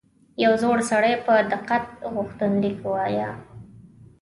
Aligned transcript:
یو 0.43 0.53
زوړ 0.61 0.77
سړي 0.91 1.13
په 1.25 1.33
دقت 1.51 1.83
غوښتنلیک 2.13 2.77
وایه. 2.91 3.29